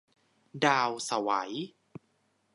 [0.65, 1.29] ดาวไสว